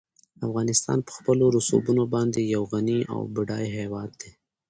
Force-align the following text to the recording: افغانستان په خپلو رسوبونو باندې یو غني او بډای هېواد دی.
افغانستان 0.47 0.97
په 1.05 1.11
خپلو 1.17 1.45
رسوبونو 1.57 2.03
باندې 2.13 2.39
یو 2.55 2.63
غني 2.71 2.99
او 3.13 3.19
بډای 3.35 3.65
هېواد 3.77 4.09
دی. 4.21 4.31